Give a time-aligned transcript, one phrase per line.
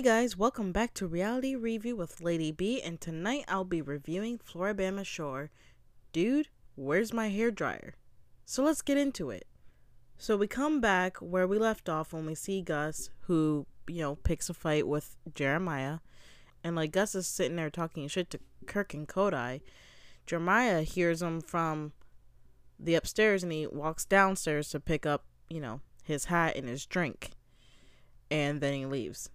[0.00, 4.38] Hey guys, welcome back to Reality Review with Lady B, and tonight I'll be reviewing
[4.38, 5.50] Floribama Shore.
[6.10, 7.96] Dude, where's my hair dryer?
[8.46, 9.46] So let's get into it.
[10.16, 14.14] So we come back where we left off when we see Gus, who, you know,
[14.14, 15.98] picks a fight with Jeremiah,
[16.64, 19.60] and like Gus is sitting there talking shit to Kirk and Codi.
[20.24, 21.92] Jeremiah hears him from
[22.78, 26.86] the upstairs and he walks downstairs to pick up, you know, his hat and his
[26.86, 27.32] drink.
[28.30, 29.28] And then he leaves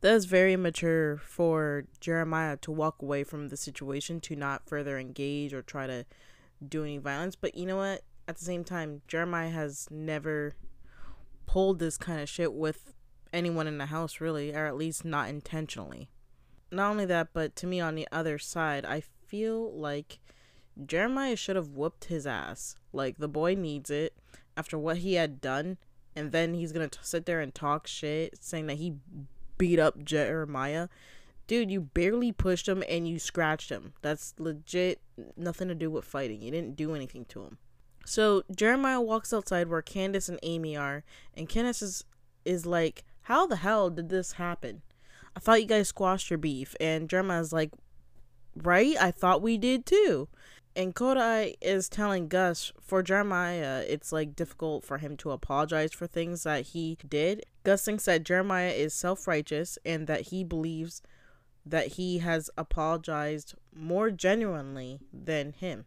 [0.00, 4.98] that is very mature for Jeremiah to walk away from the situation to not further
[4.98, 6.06] engage or try to
[6.66, 7.36] do any violence.
[7.36, 8.02] But you know what?
[8.26, 10.54] At the same time, Jeremiah has never
[11.46, 12.92] pulled this kind of shit with
[13.32, 16.08] anyone in the house, really, or at least not intentionally.
[16.70, 20.18] Not only that, but to me, on the other side, I feel like
[20.86, 22.76] Jeremiah should have whooped his ass.
[22.92, 24.14] Like, the boy needs it
[24.56, 25.78] after what he had done,
[26.14, 28.94] and then he's gonna sit there and talk shit, saying that he
[29.60, 30.88] beat up Jeremiah.
[31.46, 33.92] Dude, you barely pushed him and you scratched him.
[34.02, 35.00] That's legit
[35.36, 36.40] nothing to do with fighting.
[36.40, 37.58] You didn't do anything to him.
[38.06, 42.04] So Jeremiah walks outside where Candace and Amy are, and Candace is
[42.44, 44.82] is like, How the hell did this happen?
[45.36, 46.74] I thought you guys squashed your beef.
[46.80, 47.70] And Jeremiah's like,
[48.56, 48.96] Right?
[48.98, 50.28] I thought we did too.
[50.76, 56.06] And Codi is telling Gus for Jeremiah, it's like difficult for him to apologize for
[56.06, 57.44] things that he did.
[57.64, 61.02] Gus thinks that Jeremiah is self righteous and that he believes
[61.66, 65.86] that he has apologized more genuinely than him.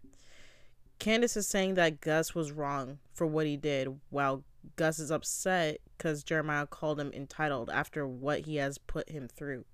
[1.00, 4.44] Candace is saying that Gus was wrong for what he did, while
[4.76, 9.66] Gus is upset because Jeremiah called him entitled after what he has put him through.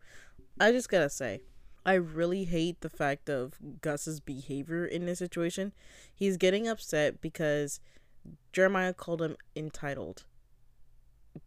[0.60, 1.42] I just gotta say,
[1.86, 5.74] I really hate the fact of Gus's behavior in this situation.
[6.14, 7.80] He's getting upset because
[8.52, 10.26] Jeremiah called him entitled.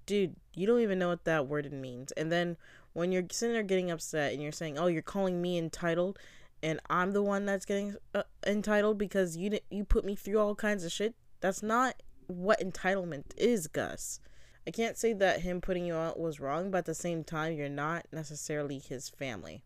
[0.07, 2.13] Dude, you don't even know what that word means.
[2.13, 2.57] And then
[2.93, 6.19] when you're sitting there getting upset and you're saying, "Oh, you're calling me entitled,"
[6.63, 10.55] and I'm the one that's getting uh, entitled because you you put me through all
[10.55, 11.15] kinds of shit.
[11.41, 14.21] That's not what entitlement is, Gus.
[14.67, 17.55] I can't say that him putting you out was wrong, but at the same time,
[17.55, 19.65] you're not necessarily his family.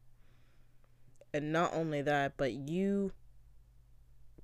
[1.36, 3.12] And not only that, but you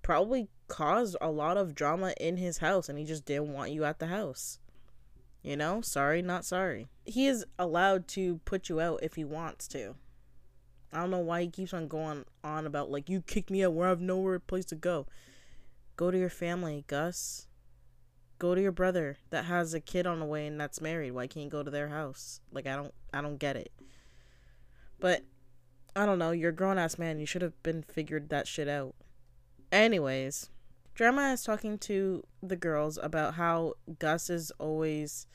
[0.02, 3.84] probably caused a lot of drama in his house and he just didn't want you
[3.84, 4.58] at the house.
[5.42, 6.88] You know, sorry, not sorry.
[7.06, 9.94] He is allowed to put you out if he wants to.
[10.92, 13.72] I don't know why he keeps on going on about like you kicked me out
[13.72, 15.06] where I have nowhere place to go.
[15.96, 17.46] Go to your family, Gus.
[18.38, 21.12] Go to your brother that has a kid on the way and that's married.
[21.12, 22.40] Why can't you go to their house?
[22.52, 23.72] Like I don't I don't get it.
[25.00, 25.24] But
[25.94, 27.20] I don't know, you're a grown ass man.
[27.20, 28.94] You should have been figured that shit out.
[29.70, 30.50] Anyways,
[30.94, 35.26] Jeremiah is talking to the girls about how Gus is always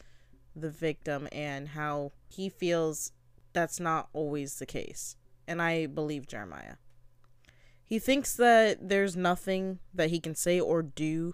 [0.56, 3.12] the victim and how he feels
[3.54, 5.16] that's not always the case.
[5.48, 6.76] And I believe Jeremiah.
[7.84, 11.34] He thinks that there's nothing that he can say or do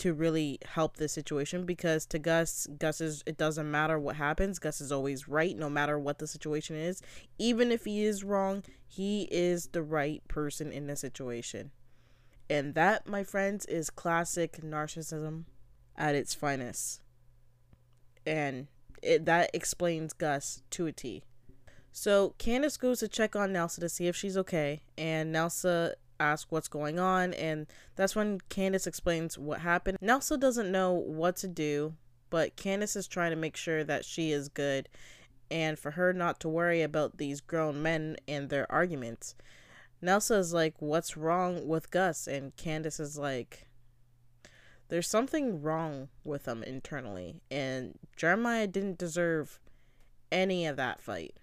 [0.00, 4.58] to really help this situation because to Gus, Gus is it doesn't matter what happens.
[4.58, 7.02] Gus is always right no matter what the situation is.
[7.38, 11.70] Even if he is wrong, he is the right person in the situation.
[12.48, 15.44] And that, my friends, is classic narcissism
[15.98, 17.02] at its finest.
[18.24, 18.68] And
[19.02, 21.24] it that explains Gus to a T.
[21.92, 26.50] So Candace goes to check on Nilsa to see if she's okay, and Nilsa ask
[26.50, 27.66] what's going on, and
[27.96, 29.98] that's when Candace explains what happened.
[30.00, 31.94] Nilsa doesn't know what to do,
[32.28, 34.88] but Candace is trying to make sure that she is good
[35.50, 39.34] and for her not to worry about these grown men and their arguments.
[40.02, 42.26] Nilsa is like, What's wrong with Gus?
[42.26, 43.68] And Candace is like,
[44.88, 49.58] There's something wrong with them internally, and Jeremiah didn't deserve
[50.30, 51.34] any of that fight.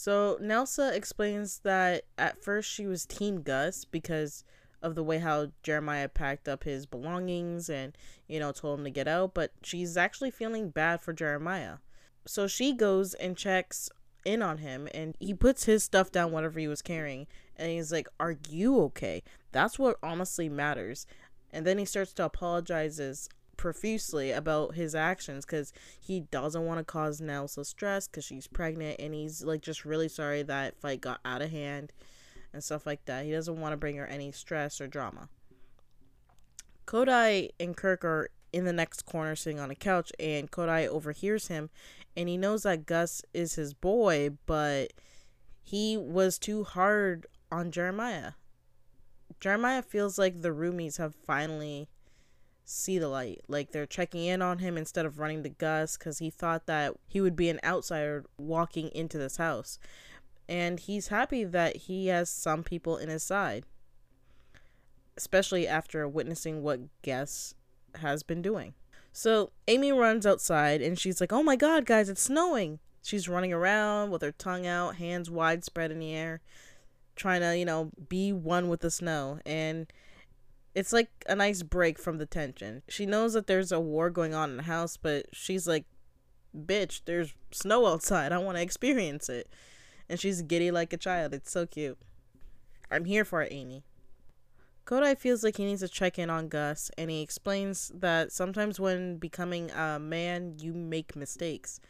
[0.00, 4.44] So Nilsa explains that at first she was Team Gus because
[4.80, 7.94] of the way how Jeremiah packed up his belongings and,
[8.26, 11.76] you know, told him to get out, but she's actually feeling bad for Jeremiah.
[12.24, 13.90] So she goes and checks
[14.24, 17.92] in on him and he puts his stuff down, whatever he was carrying, and he's
[17.92, 19.22] like, Are you okay?
[19.52, 21.06] That's what honestly matters.
[21.52, 23.28] And then he starts to apologizes
[23.60, 25.70] profusely about his actions because
[26.00, 30.08] he doesn't want to cause Nilsa stress because she's pregnant and he's like just really
[30.08, 31.92] sorry that fight got out of hand
[32.54, 33.26] and stuff like that.
[33.26, 35.28] He doesn't want to bring her any stress or drama.
[36.86, 41.48] Codi and Kirk are in the next corner sitting on a couch and Codi overhears
[41.48, 41.68] him
[42.16, 44.94] and he knows that Gus is his boy, but
[45.62, 48.32] he was too hard on Jeremiah.
[49.38, 51.90] Jeremiah feels like the roomies have finally
[52.70, 53.42] see the light.
[53.48, 56.94] Like they're checking in on him instead of running to Gus because he thought that
[57.06, 59.78] he would be an outsider walking into this house.
[60.48, 63.64] And he's happy that he has some people in his side,
[65.16, 67.54] especially after witnessing what Gus
[67.96, 68.74] has been doing.
[69.12, 72.78] So Amy runs outside and she's like, Oh my god, guys, it's snowing.
[73.02, 76.40] She's running around with her tongue out, hands widespread in the air,
[77.16, 79.40] trying to, you know, be one with the snow.
[79.46, 79.90] And
[80.74, 82.82] it's like a nice break from the tension.
[82.88, 85.84] She knows that there's a war going on in the house, but she's like,
[86.56, 88.32] bitch, there's snow outside.
[88.32, 89.48] I want to experience it.
[90.08, 91.34] And she's giddy like a child.
[91.34, 91.98] It's so cute.
[92.90, 93.84] I'm here for it, Amy.
[94.84, 98.80] Codi feels like he needs to check in on Gus, and he explains that sometimes
[98.80, 101.80] when becoming a man, you make mistakes.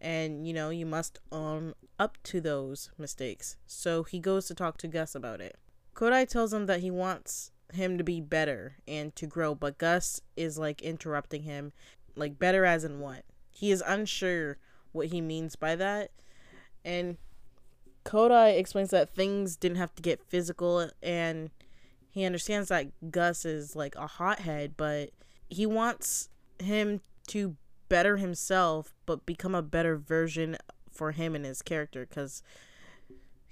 [0.00, 3.56] And, you know, you must own up to those mistakes.
[3.66, 5.58] So he goes to talk to Gus about it.
[5.94, 10.20] Codi tells him that he wants him to be better and to grow, but Gus
[10.36, 11.72] is like interrupting him.
[12.14, 13.24] Like, better as in what?
[13.50, 14.58] He is unsure
[14.92, 16.10] what he means by that.
[16.84, 17.16] And
[18.04, 21.50] Codi explains that things didn't have to get physical and
[22.10, 25.10] he understands that Gus is like a hothead, but
[25.48, 26.28] he wants
[26.58, 27.56] him to
[27.88, 30.58] better himself, but become a better version
[30.90, 32.04] for him and his character.
[32.06, 32.42] Because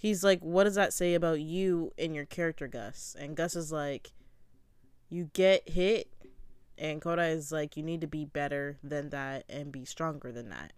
[0.00, 3.14] he's like, What does that say about you and your character, Gus?
[3.16, 4.10] And Gus is like,
[5.08, 6.08] You get hit.
[6.76, 10.48] And Codi is like, You need to be better than that and be stronger than
[10.48, 10.72] that.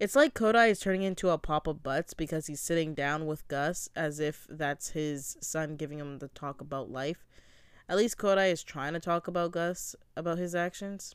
[0.00, 3.88] It's like Codi is turning into a Papa Butts because he's sitting down with Gus
[3.94, 7.24] as if that's his son giving him the talk about life.
[7.88, 11.14] At least Codi is trying to talk about Gus about his actions.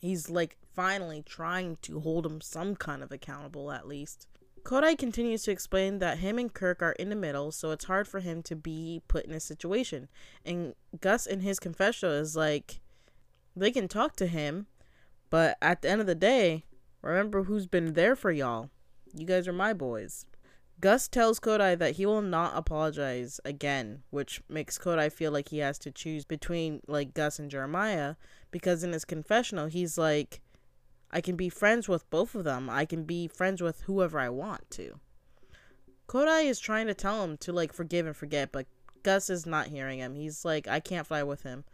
[0.00, 4.26] He's like finally trying to hold him some kind of accountable at least.
[4.64, 8.06] Codi continues to explain that him and Kirk are in the middle, so it's hard
[8.06, 10.08] for him to be put in a situation.
[10.44, 12.80] And Gus in his confessional is like,
[13.56, 14.66] they can talk to him,
[15.30, 16.64] but at the end of the day,
[17.02, 18.70] Remember who's been there for y'all.
[19.12, 20.24] You guys are my boys.
[20.80, 25.58] Gus tells Codi that he will not apologize again, which makes Codi feel like he
[25.58, 28.14] has to choose between like Gus and Jeremiah
[28.50, 30.40] because in his confessional he's like
[31.12, 32.70] I can be friends with both of them.
[32.70, 34.98] I can be friends with whoever I want to.
[36.08, 38.66] Codi is trying to tell him to like forgive and forget, but
[39.02, 40.14] Gus is not hearing him.
[40.14, 41.64] He's like I can't fly with him.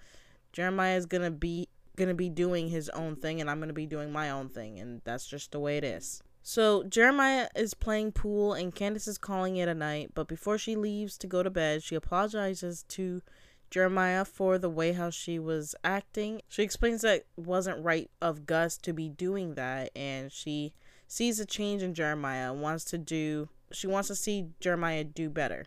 [0.52, 4.12] Jeremiah is to be to be doing his own thing and I'm to be doing
[4.12, 4.79] my own thing.
[4.79, 6.23] And that's just the way it is.
[6.43, 10.12] So Jeremiah is playing pool and Candace is calling it a night.
[10.14, 13.23] But before she leaves to go to bed, she apologizes to
[13.70, 16.41] Jeremiah for the way how she was acting.
[16.49, 20.73] She explains that wasn't right of Gus to be doing that and she
[21.06, 25.67] sees a change in Jeremiah wants to do she wants to see Jeremiah do better.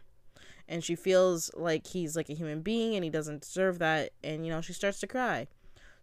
[0.68, 4.46] And she feels like he's like a human being and he doesn't deserve that and
[4.46, 5.48] you know she starts to cry.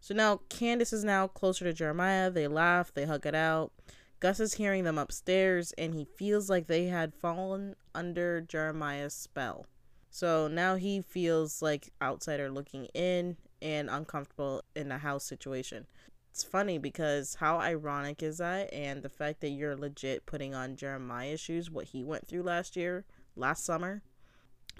[0.00, 2.30] So now Candace is now closer to Jeremiah.
[2.30, 3.72] They laugh, they hug it out.
[4.20, 9.66] Gus is hearing them upstairs and he feels like they had fallen under Jeremiah's spell.
[10.10, 15.86] So now he feels like outsider looking in and uncomfortable in the house situation.
[16.30, 20.76] It's funny because how ironic is that and the fact that you're legit putting on
[20.76, 24.02] Jeremiah's shoes what he went through last year, last summer.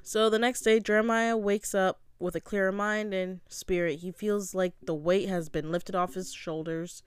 [0.02, 4.00] So the next day Jeremiah wakes up with a clearer mind and spirit.
[4.00, 7.02] He feels like the weight has been lifted off his shoulders.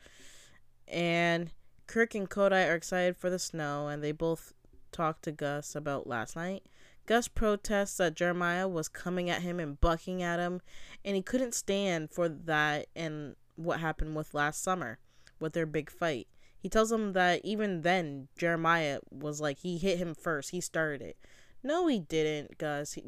[0.88, 1.52] And
[1.88, 4.54] Kirk and Codi are excited for the snow, and they both
[4.92, 6.64] talk to Gus about last night.
[7.06, 10.62] Gus protests that Jeremiah was coming at him and bucking at him,
[11.04, 15.00] and he couldn't stand for that and what happened with last summer
[15.40, 16.28] with their big fight.
[16.60, 20.52] He tells him that even then, Jeremiah was like, he hit him first.
[20.52, 21.18] He started it.
[21.64, 22.94] No, he didn't, Gus.
[22.94, 23.04] He,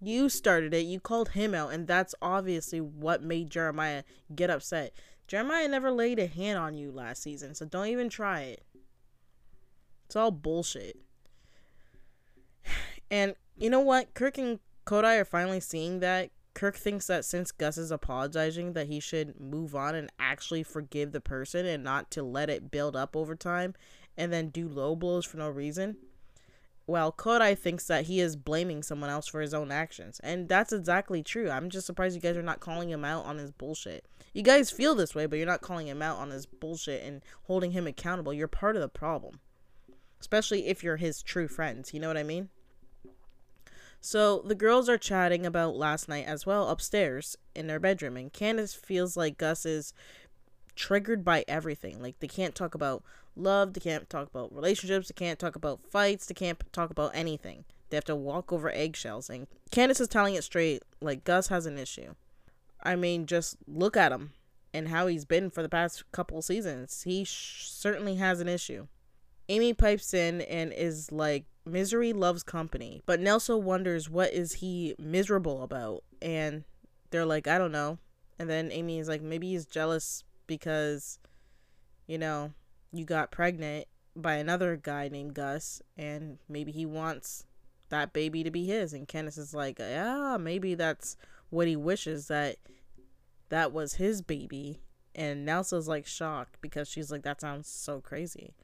[0.00, 0.86] you started it.
[0.86, 4.92] You called him out, and that's obviously what made Jeremiah get upset.
[5.26, 8.62] Jeremiah never laid a hand on you last season, so don't even try it.
[10.06, 10.96] It's all bullshit.
[13.10, 14.14] And you know what?
[14.14, 16.30] Kirk and Codi are finally seeing that.
[16.54, 21.12] Kirk thinks that since Gus is apologizing, that he should move on and actually forgive
[21.12, 23.74] the person and not to let it build up over time
[24.16, 25.96] and then do low blows for no reason
[26.88, 30.20] well, Codi thinks that he is blaming someone else for his own actions.
[30.24, 31.50] And that's exactly true.
[31.50, 34.06] I'm just surprised you guys are not calling him out on his bullshit.
[34.32, 37.22] You guys feel this way, but you're not calling him out on his bullshit and
[37.42, 38.32] holding him accountable.
[38.32, 39.40] You're part of the problem.
[40.18, 41.92] Especially if you're his true friends.
[41.92, 42.48] You know what I mean?
[44.00, 48.16] So the girls are chatting about last night as well upstairs in their bedroom.
[48.16, 49.92] And Candace feels like Gus is
[50.76, 52.00] triggered by everything.
[52.00, 53.02] Like they can't talk about
[53.34, 57.10] love, they can't talk about relationships, they can't talk about fights, they can't talk about
[57.14, 57.64] anything.
[57.90, 59.28] They have to walk over eggshells.
[59.28, 62.14] And Candace is telling it straight, like Gus has an issue.
[62.82, 64.32] I mean, just look at him
[64.72, 67.02] and how he's been for the past couple seasons.
[67.02, 68.86] He sh- certainly has an issue.
[69.48, 73.02] Amy pipes in and is like, misery loves company.
[73.06, 76.02] But Nilsa wonders what is he miserable about?
[76.20, 76.64] And
[77.10, 77.98] they're like, I don't know.
[78.38, 81.18] And then Amy is like, maybe he's jealous because,
[82.06, 82.52] you know,
[82.92, 87.44] you got pregnant by another guy named Gus and maybe he wants
[87.88, 88.92] that baby to be his.
[88.92, 91.16] And Candace is like, yeah, maybe that's
[91.50, 92.56] what he wishes that
[93.48, 94.80] that was his baby.
[95.14, 98.54] And Nilsa's like shocked because she's like, that sounds so crazy.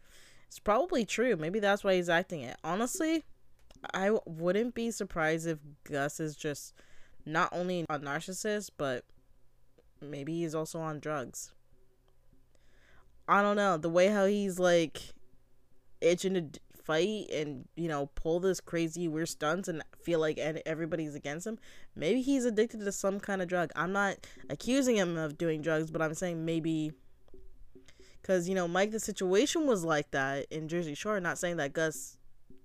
[0.46, 1.36] It's probably true.
[1.36, 2.56] Maybe that's why he's acting it.
[2.62, 3.24] Honestly,
[3.92, 6.74] I wouldn't be surprised if Gus is just
[7.26, 9.04] not only a narcissist, but
[10.00, 11.52] maybe he's also on drugs.
[13.26, 13.76] I don't know.
[13.76, 15.00] The way how he's like
[16.00, 21.14] itching to fight and, you know, pull this crazy weird stunts and feel like everybody's
[21.14, 21.58] against him.
[21.96, 23.70] Maybe he's addicted to some kind of drug.
[23.74, 24.16] I'm not
[24.50, 26.92] accusing him of doing drugs, but I'm saying maybe
[28.24, 31.20] because, you know, Mike, the situation was like that in Jersey Shore.
[31.20, 32.16] Not saying that Gus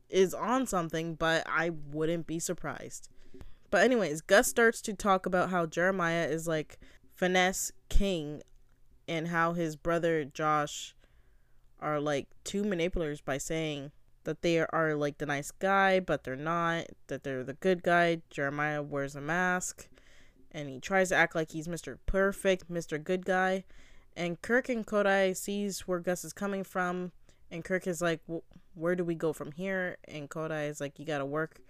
[0.07, 3.09] is on something, but I wouldn't be surprised.
[3.69, 6.79] But, anyways, Gus starts to talk about how Jeremiah is like
[7.13, 8.41] finesse king
[9.05, 10.95] and how his brother Josh
[11.81, 13.91] are like two manipulators by saying
[14.23, 18.21] that they are like the nice guy, but they're not, that they're the good guy.
[18.29, 19.89] Jeremiah wears a mask
[20.51, 21.97] and he tries to act like he's Mr.
[22.05, 23.03] Perfect, Mr.
[23.03, 23.65] Good Guy.
[24.19, 27.13] And Kirk and Codi sees where Gus is coming from,
[27.49, 28.19] and Kirk is like,
[28.73, 31.61] "Where do we go from here?" And Codi is like, "You gotta work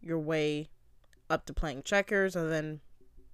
[0.00, 0.68] your way
[1.30, 2.80] up to playing checkers, and then,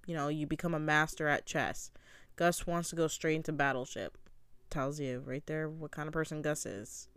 [0.05, 1.89] you know, you become a master at chess."
[2.35, 4.19] Gus wants to go straight into battleship.
[4.69, 7.07] Tells you right there what kind of person Gus is.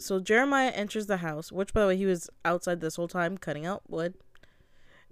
[0.00, 3.36] So Jeremiah enters the house, which by the way he was outside this whole time
[3.36, 4.14] cutting out wood.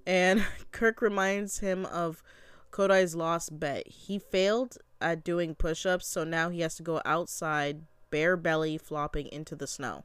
[0.07, 2.23] And Kirk reminds him of
[2.71, 3.87] Codi's lost bet.
[3.87, 8.79] He failed at doing push ups, so now he has to go outside, bare belly,
[8.79, 10.05] flopping into the snow.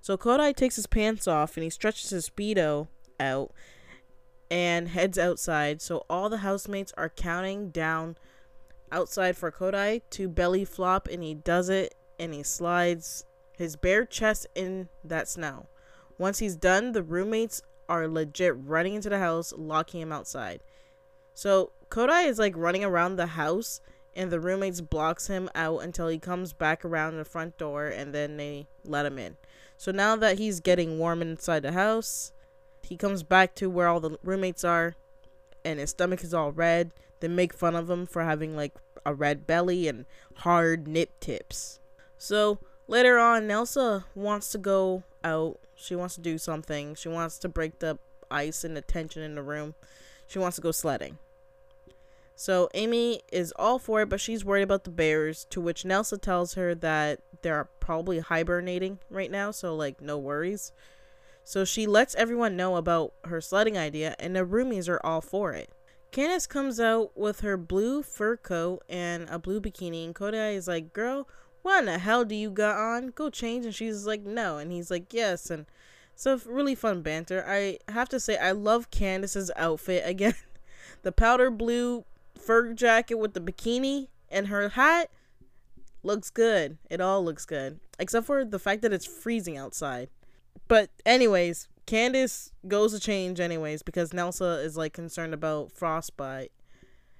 [0.00, 3.52] So Codi takes his pants off and he stretches his Speedo out
[4.50, 5.82] and heads outside.
[5.82, 8.16] So all the housemates are counting down
[8.90, 13.24] outside for Codi to belly flop, and he does it and he slides
[13.56, 15.66] his bare chest in that snow.
[16.18, 20.60] Once he's done, the roommates are legit running into the house, locking him outside.
[21.34, 23.80] So Codi is like running around the house
[24.14, 28.14] and the roommates blocks him out until he comes back around the front door and
[28.14, 29.36] then they let him in.
[29.76, 32.32] So now that he's getting warm inside the house,
[32.82, 34.94] he comes back to where all the roommates are
[35.64, 36.90] and his stomach is all red.
[37.20, 38.74] They make fun of him for having like
[39.04, 41.78] a red belly and hard nip tips.
[42.18, 45.58] So later on, Nilsa wants to go out.
[45.74, 46.94] She wants to do something.
[46.94, 47.98] She wants to break the
[48.30, 49.74] ice and the tension in the room.
[50.26, 51.18] She wants to go sledding.
[52.40, 56.18] So Amy is all for it, but she's worried about the bears, to which Nilsa
[56.18, 60.72] tells her that they're probably hibernating right now, so like no worries.
[61.44, 65.52] So she lets everyone know about her sledding idea, and the roomies are all for
[65.52, 65.68] it.
[66.12, 70.66] Candace comes out with her blue fur coat and a blue bikini, and Codi is
[70.66, 71.28] like, Girl,
[71.60, 73.08] what in the hell do you got on?
[73.08, 73.66] Go change.
[73.66, 74.56] And she's like, No.
[74.56, 75.50] And he's like, Yes.
[75.50, 75.66] And
[76.14, 77.44] so, really fun banter.
[77.46, 80.36] I have to say, I love Candace's outfit again.
[81.02, 82.06] the powder blue
[82.40, 85.10] fur jacket with the bikini and her hat
[86.02, 86.78] looks good.
[86.88, 87.80] It all looks good.
[87.98, 90.08] Except for the fact that it's freezing outside.
[90.68, 96.52] But anyways, Candace goes to change anyways because Nilsa is like concerned about frostbite.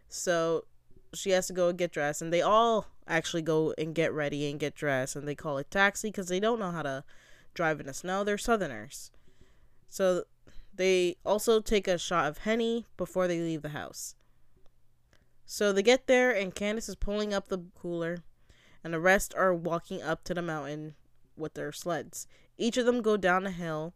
[0.08, 0.64] So
[1.12, 4.48] she has to go and get dressed and they all actually go and get ready
[4.48, 7.04] and get dressed and they call a taxi because they don't know how to
[7.54, 8.22] drive in the snow.
[8.22, 9.10] They're southerners.
[9.88, 10.24] So
[10.72, 14.14] they also take a shot of Henny before they leave the house.
[15.52, 18.19] So they get there, and Candace is pulling up the cooler,
[18.85, 20.95] and the rest are walking up to the mountain
[21.37, 22.28] with their sleds.
[22.57, 23.92] Each of them go down a hill,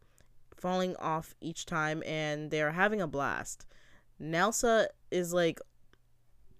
[0.56, 3.66] falling off each time, and they're having a blast.
[4.20, 5.60] Nilsa is like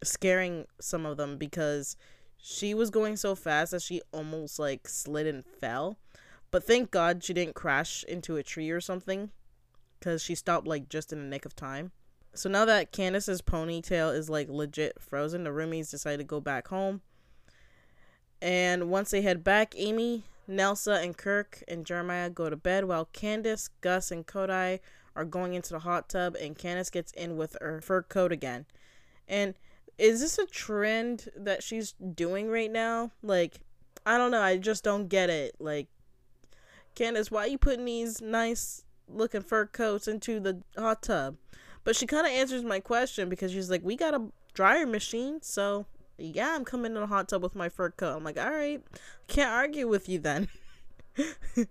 [0.04, 1.96] scaring some of them because
[2.36, 5.98] she was going so fast that she almost like slid and fell.
[6.52, 9.32] But thank God she didn't crash into a tree or something
[9.98, 11.90] because she stopped like just in the nick of time.
[12.34, 16.68] So now that Candace's ponytail is like legit frozen, the roomies decide to go back
[16.68, 17.00] home.
[18.42, 23.06] And once they head back, Amy, Nilsa, and Kirk and Jeremiah go to bed while
[23.06, 24.80] Candace, Gus, and Codi
[25.16, 28.66] are going into the hot tub and Candace gets in with her fur coat again.
[29.28, 29.54] And
[29.96, 33.12] is this a trend that she's doing right now?
[33.22, 33.60] Like,
[34.04, 34.42] I don't know.
[34.42, 35.54] I just don't get it.
[35.60, 35.86] Like,
[36.94, 41.36] Candace, why are you putting these nice looking fur coats into the hot tub?
[41.84, 44.22] But she kind of answers my question because she's like, we got a
[44.54, 45.86] dryer machine, so
[46.16, 48.16] yeah, I'm coming in a hot tub with my fur coat.
[48.16, 48.82] I'm like, all right,
[49.28, 50.48] can't argue with you then.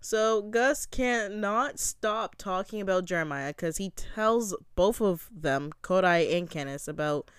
[0.00, 6.36] so Gus can't not stop talking about Jeremiah because he tells both of them, Codi
[6.36, 7.30] and Kenneth, about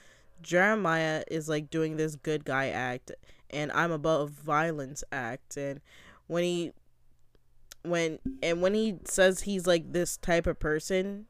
[0.42, 3.12] Jeremiah is like doing this good guy act
[3.50, 5.82] and I'm above violence act and
[6.27, 6.72] when he
[7.84, 11.25] when and when he says he's like this type of person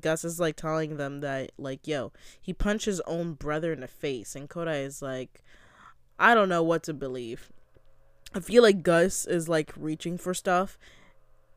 [0.00, 3.88] Gus is like telling them that like yo he punched his own brother in the
[3.88, 5.42] face and Codi is like
[6.18, 7.50] I don't know what to believe.
[8.34, 10.78] I feel like Gus is like reaching for stuff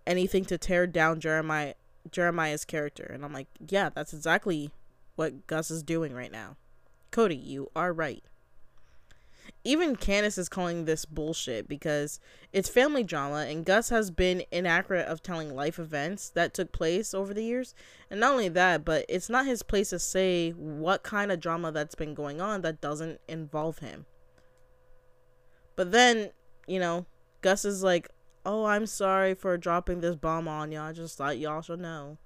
[0.06, 1.76] anything to tear down Jeremiah
[2.12, 4.72] Jeremiah's character and I'm like yeah that's exactly
[5.16, 6.58] what Gus is doing right now.
[7.12, 8.24] Codi you are right
[9.64, 12.20] even Candace is calling this bullshit because
[12.54, 17.14] it's family drama and Gus has been inaccurate of telling life events that took place
[17.14, 17.74] over the years.
[18.10, 21.72] And not only that, but it's not his place to say what kind of drama
[21.72, 24.06] that's been going on that doesn't involve him.
[25.76, 26.30] But then,
[26.68, 27.06] you know,
[27.42, 28.10] Gus is like,
[28.46, 30.84] "Oh, I'm sorry for dropping this bomb on y'all.
[30.84, 32.18] I just thought y'all should know."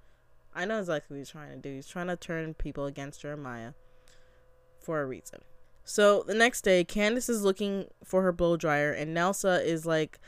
[0.54, 1.76] I know exactly what he's trying to do.
[1.76, 3.74] He's trying to turn people against Jeremiah
[4.80, 5.40] for a reason.
[5.90, 10.20] So the next day, Candace is looking for her blow dryer, and Nilsa is like,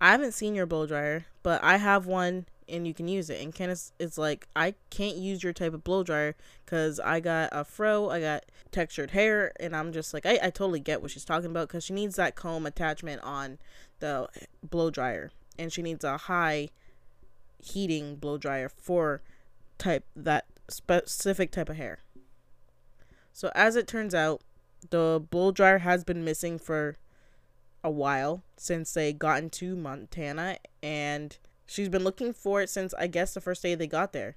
[0.00, 3.42] I haven't seen your blow dryer, but I have one and you can use it.
[3.42, 6.34] And Candace is like, I can't use your type of blow dryer
[6.64, 10.48] because I got a fro, I got textured hair, and I'm just like, I, I
[10.48, 13.58] totally get what she's talking about because she needs that comb attachment on
[14.00, 14.28] the
[14.62, 16.70] blow dryer, and she needs a high
[17.58, 19.20] heating blow dryer for
[19.76, 21.98] type that specific type of hair.
[23.34, 24.40] So as it turns out,
[24.90, 26.96] the blow dryer has been missing for
[27.82, 33.06] a while since they got into Montana and she's been looking for it since I
[33.06, 34.36] guess the first day they got there.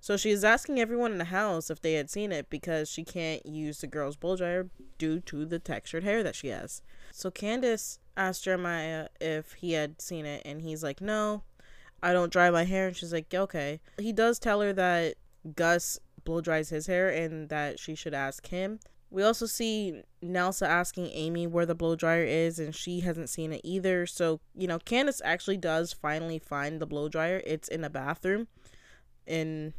[0.00, 3.44] So she's asking everyone in the house if they had seen it because she can't
[3.44, 6.82] use the girl's blow dryer due to the textured hair that she has.
[7.12, 11.42] So Candace asked Jeremiah if he had seen it and he's like, "No,
[12.02, 15.16] I don't dry my hair." And she's like, "Okay." He does tell her that
[15.54, 18.80] Gus blow dries his hair and that she should ask him.
[19.10, 23.52] We also see Nilsa asking Amy where the blow dryer is, and she hasn't seen
[23.52, 24.06] it either.
[24.06, 27.42] So, you know, Candace actually does finally find the blow dryer.
[27.44, 28.46] It's in a bathroom.
[29.26, 29.72] And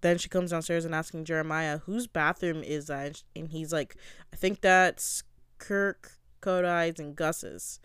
[0.00, 3.22] then she comes downstairs and asking Jeremiah, whose bathroom is that?
[3.36, 3.96] And he's like,
[4.32, 5.22] I think that's
[5.58, 7.78] Kirk, Codi's, and Gus's.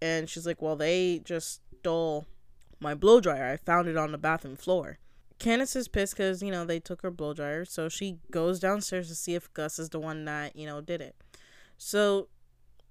[0.00, 2.26] And she's like, well, they just stole
[2.78, 3.52] my blow dryer.
[3.52, 4.98] I found it on the bathroom floor.
[5.38, 7.64] Candace is pissed because, you know, they took her blow dryer.
[7.64, 11.00] So she goes downstairs to see if Gus is the one that, you know, did
[11.00, 11.16] it.
[11.76, 12.28] So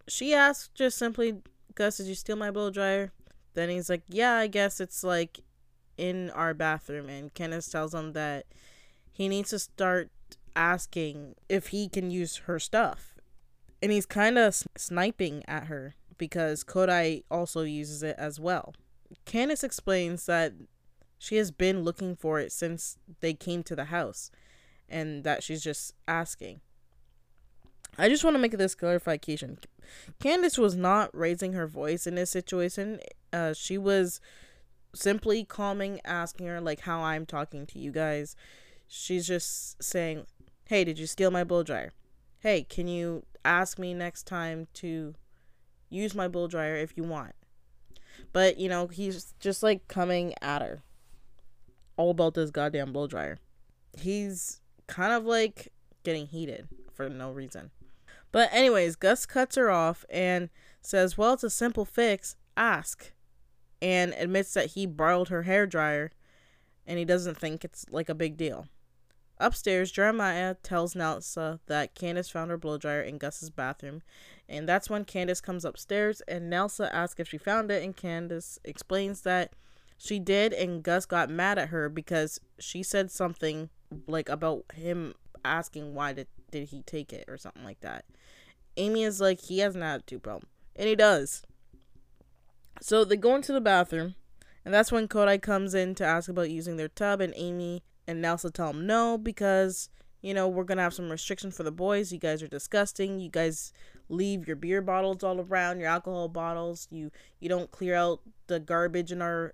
[0.08, 1.42] she asks just simply,
[1.76, 3.12] Gus, did you steal my blow dryer?
[3.54, 5.40] Then he's like, yeah, I guess it's like
[5.98, 7.10] in our bathroom.
[7.10, 8.46] And Candace tells him that
[9.12, 10.10] he needs to start
[10.56, 13.16] asking if he can use her stuff.
[13.82, 18.74] And he's kind of sniping at her because Codi also uses it as well.
[19.26, 20.54] Candace explains that
[21.18, 24.30] she has been looking for it since they came to the house
[24.90, 26.62] and that she's just asking.
[27.98, 29.60] I just want to make this clarification.
[30.20, 33.00] Candace was not raising her voice in this situation.
[33.32, 34.20] Uh, she was
[34.96, 38.36] simply calming, asking her like how I'm talking to you guys.
[38.88, 40.26] She's just saying,
[40.66, 41.94] "Hey, did you steal my blow dryer?
[42.40, 45.16] Hey, can you ask me next time to
[45.90, 47.34] use my blow dryer if you want?"
[48.32, 50.82] But you know, he's just like coming at her
[51.98, 53.40] all about this goddamn blow dryer.
[53.98, 55.72] He's kind of like
[56.04, 57.72] getting heated for no reason.
[58.32, 60.50] But anyways, Gus cuts her off and
[60.82, 62.36] says, "Well, it's a simple fix.
[62.58, 63.14] Ask."
[63.82, 66.12] And admits that he borrowed her hair dryer
[66.86, 68.68] and he doesn't think it's like a big deal.
[69.40, 74.02] Upstairs, Jeremiah tells Nilsa that Candace found her blow dryer in Gus's bathroom,
[74.48, 78.60] and that's when Candace comes upstairs and Nilsa asks if she found it, and Candace
[78.64, 79.54] explains that
[80.04, 83.70] she did, and Gus got mad at her because she said something
[84.06, 85.14] like about him
[85.46, 88.04] asking why did, did he take it or something like that.
[88.76, 90.50] Amy is like, he has an attitude problem.
[90.76, 91.44] And he does.
[92.82, 94.16] So they go into the bathroom,
[94.66, 98.22] and that's when Codi comes in to ask about using their tub, and Amy and
[98.22, 99.88] Nilsa tell him no because,
[100.22, 102.12] you know, we're going to have some restrictions for the boys.
[102.12, 103.20] You guys are disgusting.
[103.20, 103.72] You guys
[104.10, 106.90] leave your beer bottles all around, your alcohol bottles.
[106.92, 109.54] You you don't clear out the garbage in our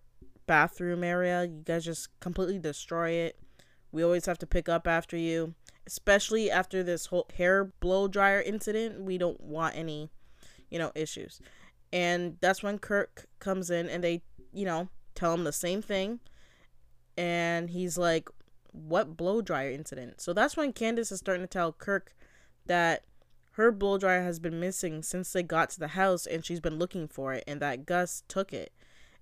[0.49, 1.43] bathroom area.
[1.43, 3.39] You guys just completely destroy it.
[3.91, 5.53] We always have to pick up after you,
[5.85, 9.03] especially after this whole hair blow dryer incident.
[9.03, 10.09] We don't want any,
[10.71, 11.39] you know, issues.
[11.93, 16.19] And that's when Kirk comes in and they, you know, tell him the same thing.
[17.15, 18.27] And he's like,
[18.71, 20.19] what blow dryer incident?
[20.19, 22.15] So that's when Candace is starting to tell Kirk
[22.65, 23.03] that
[23.51, 26.79] her blow dryer has been missing since they got to the house and she's been
[26.79, 28.71] looking for it and that Gus took it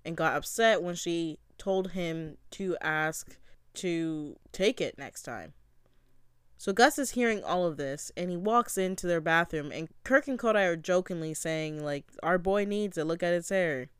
[0.08, 3.36] and got upset when she told him to ask
[3.74, 5.52] to take it next time.
[6.56, 10.26] So Gus is hearing all of this and he walks into their bathroom and Kirk
[10.26, 13.90] and Codi are jokingly saying like our boy needs it, look at his hair.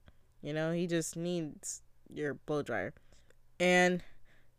[0.40, 2.94] You know, he just needs your blow dryer.
[3.60, 4.02] And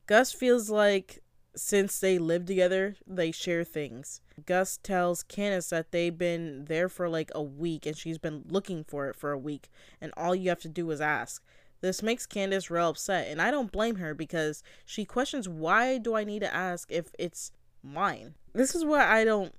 [0.06, 1.24] Gus feels like
[1.56, 4.22] since they live together, they share things.
[4.46, 8.84] Gus tells Candace that they've been there for like a week and she's been looking
[8.84, 11.44] for it for a week and all you have to do is ask.
[11.82, 16.16] This makes Candace real upset and I don't blame her because she questions why do
[16.16, 17.52] I need to ask if it's
[17.84, 18.36] mine.
[18.54, 19.54] This is what I don't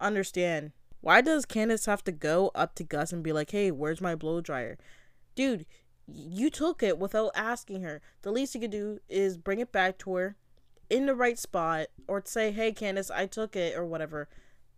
[0.00, 0.72] understand.
[1.00, 4.14] Why does Candace have to go up to Gus and be like, hey, where's my
[4.14, 4.76] blow dryer?
[5.34, 5.64] Dude,
[6.06, 8.02] you took it without asking her.
[8.22, 10.36] The least you could do is bring it back to her
[10.90, 14.28] in the right spot or say, hey, Candace, I took it or whatever.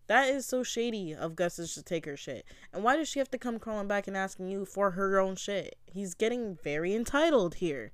[0.07, 2.45] That is so shady of Gus's to take her shit.
[2.73, 5.37] And why does she have to come crawling back and asking you for her own
[5.37, 5.77] shit?
[5.87, 7.93] He's getting very entitled here.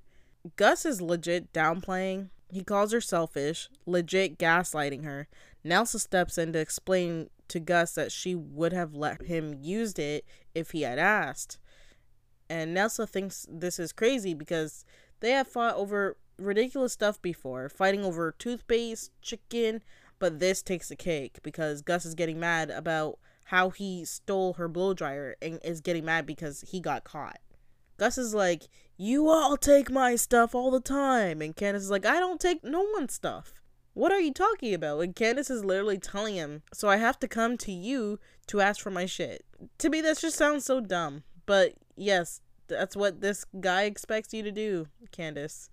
[0.55, 5.27] Gus is legit downplaying he calls her selfish, legit gaslighting her.
[5.63, 10.25] Nilsa steps in to explain to Gus that she would have let him used it
[10.55, 11.59] if he had asked.
[12.49, 14.83] And Nelsa thinks this is crazy because
[15.19, 19.81] they have fought over ridiculous stuff before, fighting over toothpaste, chicken,
[20.19, 24.67] but this takes the cake because Gus is getting mad about how he stole her
[24.67, 27.39] blow dryer and is getting mad because he got caught.
[27.97, 31.41] Gus is like, You all take my stuff all the time.
[31.41, 33.53] And Candace is like, I don't take no one's stuff.
[33.93, 34.99] What are you talking about?
[35.01, 38.81] And Candace is literally telling him, So I have to come to you to ask
[38.81, 39.45] for my shit.
[39.79, 41.23] To me, that just sounds so dumb.
[41.45, 45.69] But yes, that's what this guy expects you to do, Candace.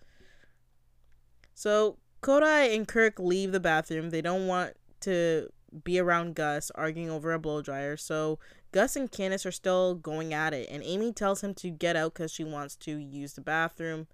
[1.57, 4.11] So Codi and Kirk leave the bathroom.
[4.11, 5.49] They don't want to
[5.83, 7.97] be around Gus arguing over a blow dryer.
[7.97, 8.39] So
[8.73, 12.13] Gus and Candace are still going at it, and Amy tells him to get out
[12.13, 14.07] because she wants to use the bathroom.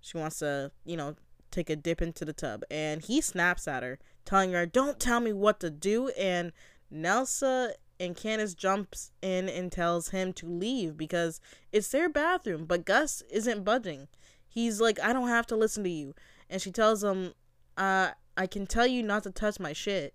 [0.00, 1.16] She wants to, you know,
[1.50, 2.62] take a dip into the tub.
[2.70, 6.08] And he snaps at her, telling her, Don't tell me what to do.
[6.18, 6.52] And
[6.90, 12.64] Nilsa and Candace jumps in and tells him to leave because it's their bathroom.
[12.64, 14.08] But Gus isn't budging.
[14.48, 16.14] He's like, I don't have to listen to you.
[16.50, 17.34] And she tells him,
[17.76, 20.14] uh, I can tell you not to touch my shit.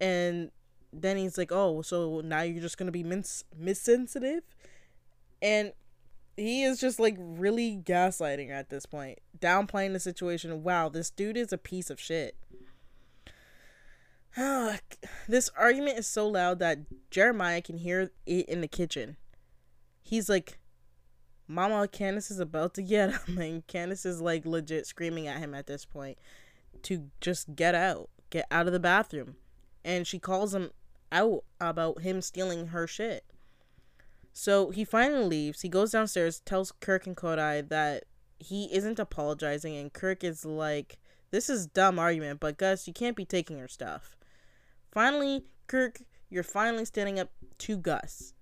[0.00, 0.50] And
[0.92, 4.42] then he's like, "Oh, so now you're just gonna be mis missensitive,"
[5.40, 5.72] and
[6.36, 10.62] he is just like really gaslighting at this point, downplaying the situation.
[10.62, 12.36] Wow, this dude is a piece of shit.
[15.28, 16.78] this argument is so loud that
[17.10, 19.16] Jeremiah can hear it in the kitchen.
[20.02, 20.59] He's like,
[21.50, 23.38] Mama, Candace is about to get him.
[23.38, 26.16] And Candace is like legit screaming at him at this point
[26.82, 29.36] to just get out, get out of the bathroom.
[29.84, 30.70] And she calls him
[31.10, 33.24] out about him stealing her shit.
[34.32, 35.62] So he finally leaves.
[35.62, 38.04] He goes downstairs, tells Kirk and Codi that
[38.38, 40.98] he isn't apologizing, and Kirk is like,
[41.30, 44.16] This is dumb argument, but Gus, you can't be taking her stuff.
[44.92, 48.34] Finally, Kirk, you're finally standing up to Gus.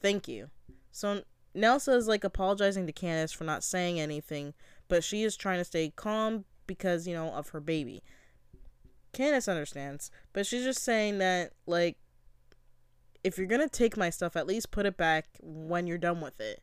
[0.00, 0.50] Thank you.
[0.92, 1.22] So
[1.54, 4.54] Nilsa is like apologizing to Candace for not saying anything,
[4.88, 8.02] but she is trying to stay calm because, you know, of her baby.
[9.12, 11.98] Candace understands, but she's just saying that, like,
[13.22, 16.40] if you're gonna take my stuff, at least put it back when you're done with
[16.40, 16.62] it.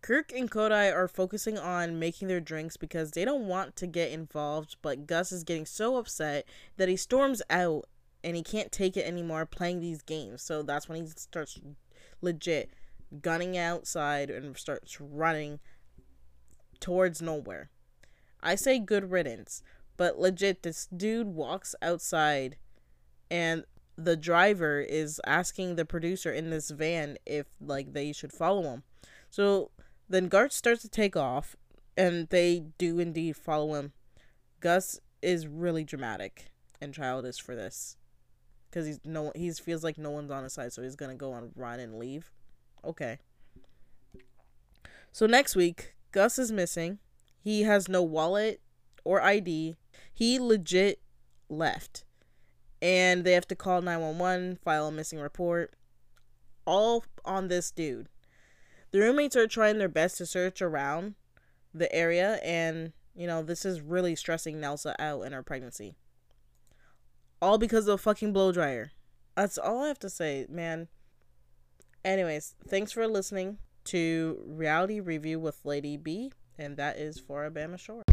[0.00, 4.12] Kirk and Codi are focusing on making their drinks because they don't want to get
[4.12, 7.86] involved, but Gus is getting so upset that he storms out
[8.22, 10.42] and he can't take it anymore playing these games.
[10.42, 11.58] So that's when he starts
[12.20, 12.70] legit
[13.20, 15.60] gunning outside and starts running
[16.80, 17.70] towards nowhere.
[18.42, 19.62] I say good riddance,
[19.96, 22.56] but legit, this dude walks outside
[23.30, 23.64] and
[23.96, 28.82] the driver is asking the producer in this van if like they should follow him.
[29.30, 29.70] So
[30.08, 31.56] then Gart starts to take off
[31.96, 33.92] and they do indeed follow him.
[34.60, 37.96] Gus is really dramatic and childish for this
[38.68, 41.32] because he's no he feels like no one's on his side, so he's gonna go
[41.32, 42.30] on run and leave.
[42.84, 43.18] Okay.
[45.12, 46.98] So next week, Gus is missing.
[47.40, 48.60] He has no wallet
[49.04, 49.76] or ID.
[50.12, 51.00] He legit
[51.48, 52.04] left
[52.82, 55.74] and they have to call 911, file a missing report,
[56.64, 58.08] all on this dude.
[58.90, 61.14] The roommates are trying their best to search around
[61.72, 65.96] the area, and you know, this is really stressing Nilsa out in her pregnancy.
[67.40, 68.92] All because of a fucking blow dryer.
[69.34, 70.88] That's all I have to say, man.
[72.06, 78.04] Anyways, thanks for listening to Reality Review with Lady B, and that is Floribama Shore.